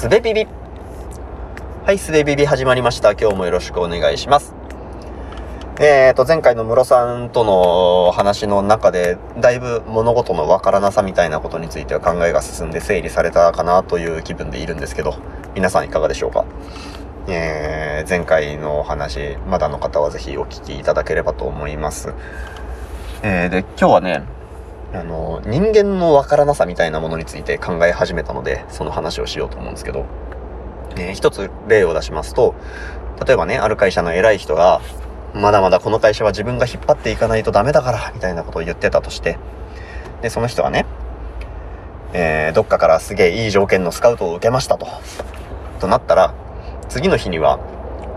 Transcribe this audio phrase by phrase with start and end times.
[0.00, 0.46] すべビビ
[1.84, 3.12] はい、すべビビ始まりました。
[3.12, 4.54] 今日もよろしくお願いします。
[5.78, 15.16] えーと、前回のムロさんとの話の中で、だいぶ物事のわからなさみたいなことについては考えが進んで整理されたかなという気分でいるんですけど、
[15.54, 16.46] 皆さんいかがでしょうか？
[17.28, 22.14] えー、前回のお話、まだの方はぜひお聞きいただければと思います。
[23.22, 24.22] えー、で、今日はね、
[24.92, 30.06] あの、人間のわからなさみたいなものについて考え始めたので、その話をしようと思うんですけど、
[30.96, 32.54] えー一つ例を出しますと、
[33.24, 34.80] 例えばね、ある会社の偉い人が、
[35.32, 39.38] まだまだこの会社は自分が引っ張っていかないとダメだから、みたいなことを言ってたとして、
[40.22, 40.86] で、その人がね、
[42.12, 44.88] えーどっかからすげえいい条件のスカウトを受けましたと、
[45.78, 46.34] となったら、
[46.88, 47.60] 次の日には、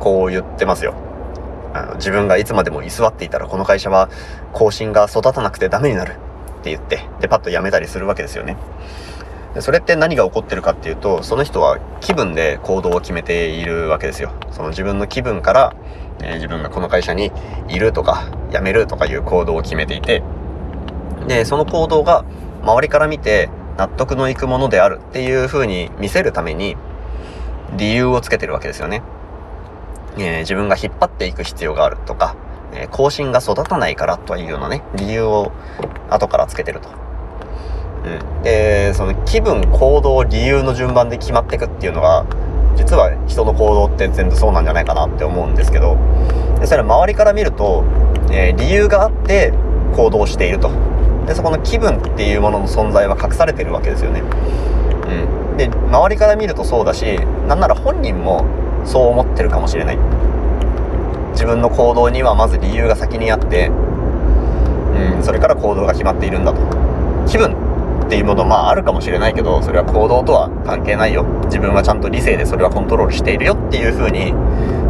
[0.00, 0.94] こう言ってますよ。
[1.74, 4.08] あの自分がいつまでも居座っていたらこの会社は
[4.52, 6.16] 更新が育たなくてダメになる
[6.76, 8.56] って言って、で、パッと辞めたりするわけですよね。
[9.54, 14.32] でそれって何が起こってるかっていうと、その人は気分で行動を決めているわけですよ。
[14.50, 15.74] その自分の気分から、
[16.20, 17.32] えー自分がこの会社に
[17.68, 20.22] いるとか、辞めるとかいう行動を決めていて、
[21.26, 22.24] で、その行動が
[22.62, 26.76] 周りから見て納得のいくものであるっていう風に見せるために
[27.76, 29.02] 理由をつけてるわけですよね。
[30.18, 32.36] えー自分が引っ張っていく必要があるとか、
[32.74, 35.52] えー更新が育たないからというようなね、理由を
[36.10, 36.88] 後からつけてると。
[38.04, 38.42] うん。
[38.42, 42.24] で、その気分、行動、理由の順番で決まっていくっていうのが、
[42.76, 45.96] 実は人の行動って全部そうなんじゃないかなって思うんですけど、
[46.60, 47.84] でそれは周りから見ると、
[48.30, 49.52] えー理由があって
[49.96, 50.70] 行動していると。
[51.26, 54.22] で、そこの気分っていうものの存在は隠されてるわけですよね。
[55.50, 55.56] うん。
[55.56, 58.44] で、周りから見るとそうだし、なんなら本人も
[58.84, 59.98] そう思ってるかもしれない。
[61.32, 63.70] 自分の行動にはまず理由が先にあって、
[65.22, 66.60] それから行動が決まっているんだと。
[67.26, 67.52] 気分
[68.06, 71.24] っていうものまああるかもしれないけど、それは行動とは関係ないよ。
[71.44, 74.32] 自分はちゃんと理性でそれはコントロールしているよっていう風に、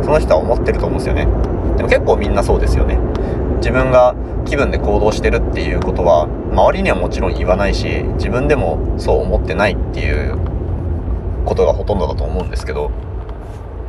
[0.04, 1.26] その人は思ってると思うんですよね。
[1.76, 2.98] でも結構みんなそうですよね。
[3.56, 4.14] 自分が
[4.44, 10.38] 気分で行動してるっていうことは、周りにはもちろん言わないし、自分でもそう思ってないっていう
[11.44, 12.91] ことがほとんどだと思うんですけど、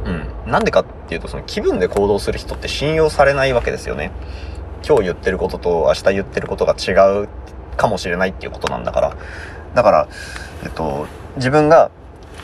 [0.06, 0.12] う
[0.47, 0.52] ん。
[0.52, 4.12] なんでかっていうと、その気分で行動する人って信用されないわけですよね。
[4.85, 6.91] 今日言ってることと明日言ってることが違
[7.23, 7.29] う
[7.78, 9.17] かもしれないっていうことなんだから。
[9.73, 10.07] だから、
[10.63, 11.91] えっと、自分が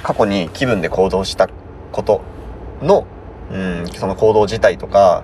[0.03, 1.49] 過去に気分で行動した
[1.91, 2.21] こと
[2.81, 3.05] の、
[3.51, 5.23] うん、その行動自体とか、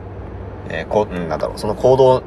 [0.70, 2.24] えーこう、なんだろう、その行動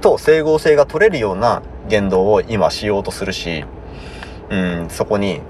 [0.00, 3.64] と整合性が取れるような言動を今しようとするし、
[4.50, 5.40] うん、そこに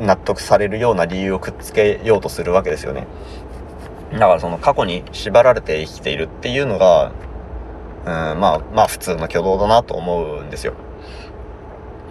[0.00, 3.06] 納得されるような理由をくっつけようとするわけですよね。
[4.12, 7.12] だからその過去に縛られて生きているっていうのが、
[8.06, 10.74] うん、まあ、まあ普通の挙動だなと思うんですよ。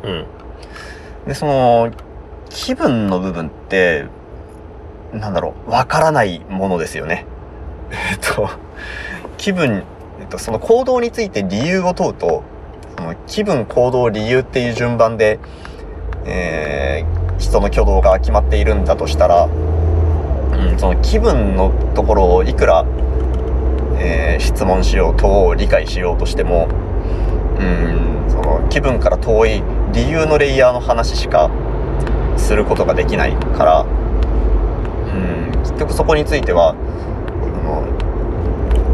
[0.03, 0.25] うん。
[1.27, 1.91] で、その、
[2.49, 4.05] 気分の部分って、
[5.13, 7.25] なんだろう、わからないものですよね。
[8.11, 8.49] えっと、
[9.37, 9.83] 気分、
[10.19, 12.43] えっと、その行動について理由を問うと、
[12.97, 15.39] その気分、行動、理由っていう順番で、
[16.25, 22.85] えー人の挙動が決まっているんだとしたら、うん、その気分のところをいくら、
[23.99, 26.67] えー質問しようと理解しようとしても、
[27.59, 29.63] うん、その気分から遠い
[29.93, 31.49] 理由のレイヤーの話しか
[32.37, 33.85] することができないから、う
[35.55, 36.75] ん、結局そこについては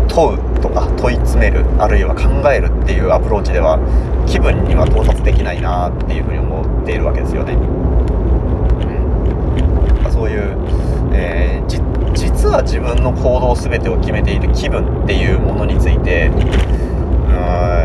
[0.08, 3.80] 問うとか問い詰めるあるいは考えるっていうアプローチでは
[4.28, 7.54] 気分には到達できないなっていうふうに思っているわけですよね。
[7.54, 7.58] う
[10.08, 10.58] ん、そういう、
[11.14, 11.51] えー
[12.52, 16.32] じ実は自分の行動全てを決めている気分っていうものについてう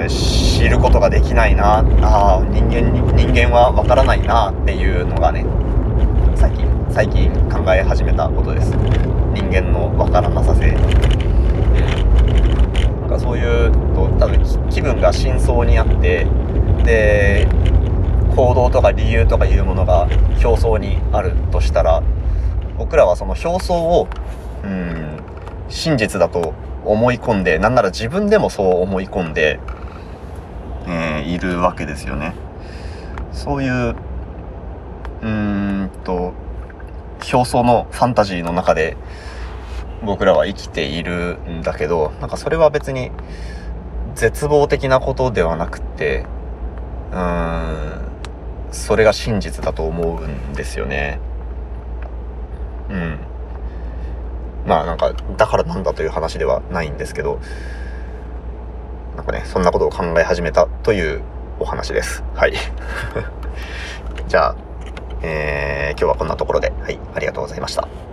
[0.05, 5.47] ん知ることができないなあー人間人間はわからないなっていうのがね
[6.35, 8.73] 最近最近考え始めたことです。
[9.35, 10.75] 人間のわからなさせ、うん、
[13.03, 16.27] なんかそういうと多分気分が深層にあって
[16.85, 17.47] で
[18.35, 20.09] 行動とか理由とかいうものが
[20.43, 22.03] 表層にあるとしたら
[22.79, 24.09] 僕らはその表層を
[24.65, 25.19] うん
[25.69, 26.55] 真実だと
[26.85, 29.59] 思い込んでなんなら自分でもそう思い込んで、
[30.87, 32.35] えーいるわけですよね。
[33.33, 33.97] そういう
[35.23, 36.33] うんと
[37.33, 38.97] 表層のファンタジーの中で
[40.05, 43.11] 僕らは生きているんだけどなんかそれは別に
[44.15, 46.25] 絶望的なことではなくて
[47.13, 47.99] うん
[48.71, 51.19] それが真実だと思うんですよね。
[52.91, 53.19] うん。
[54.67, 57.39] まあなんか、だからなんだという話ではないんですけど、
[59.17, 61.23] なんかね、そんなことを考え始めたという
[61.59, 62.23] お話です。
[62.35, 62.53] はい。
[64.29, 64.57] じゃあ、
[65.23, 68.06] えー、今日はこんなところで、はい、ありがとうございました。